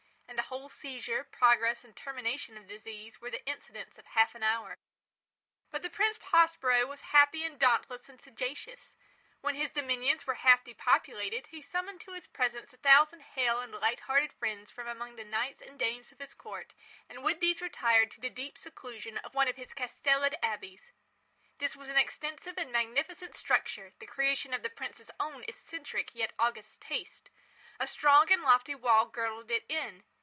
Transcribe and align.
And 0.27 0.37
the 0.39 0.57
whole 0.57 0.69
seizure, 0.69 1.23
progress 1.25 1.83
and 1.83 1.95
termination 1.95 2.57
of 2.57 2.63
the 2.67 2.73
disease, 2.73 3.21
were 3.21 3.29
the 3.29 3.45
incidents 3.45 3.97
of 3.97 4.05
half 4.07 4.33
an 4.33 4.43
hour. 4.43 4.77
But 5.69 5.81
the 5.81 5.89
Prince 5.89 6.17
Prospero 6.17 6.85
was 6.85 7.01
happy 7.11 7.43
and 7.43 7.59
dauntless 7.59 8.09
and 8.09 8.19
sagacious. 8.19 8.95
When 9.41 9.55
his 9.55 9.71
dominions 9.71 10.25
were 10.25 10.35
half 10.35 10.63
depopulated, 10.63 11.47
he 11.47 11.61
summoned 11.61 12.01
to 12.01 12.13
his 12.13 12.27
presence 12.27 12.73
a 12.73 12.77
thousand 12.77 13.21
hale 13.21 13.59
and 13.59 13.73
light 13.73 14.01
hearted 14.01 14.33
friends 14.33 14.71
from 14.71 14.87
among 14.87 15.15
the 15.15 15.23
knights 15.25 15.61
and 15.61 15.77
dames 15.77 16.11
of 16.11 16.19
his 16.19 16.33
court, 16.33 16.73
and 17.07 17.23
with 17.23 17.39
these 17.39 17.61
retired 17.61 18.09
to 18.11 18.21
the 18.21 18.29
deep 18.29 18.57
seclusion 18.57 19.17
of 19.19 19.33
one 19.33 19.47
of 19.47 19.57
his 19.57 19.73
castellated 19.73 20.39
abbeys. 20.41 20.91
This 21.59 21.75
was 21.75 21.89
an 21.89 21.97
extensive 21.97 22.57
and 22.57 22.71
magnificent 22.71 23.35
structure, 23.35 23.93
the 23.99 24.07
creation 24.07 24.53
of 24.53 24.63
the 24.63 24.69
prince's 24.69 25.11
own 25.19 25.43
eccentric 25.47 26.11
yet 26.15 26.33
august 26.39 26.81
taste. 26.81 27.29
A 27.79 27.87
strong 27.87 28.31
and 28.31 28.43
lofty 28.43 28.75
wall 28.75 29.05
girdled 29.05 29.51
it 29.51 29.65
in. 29.69 30.03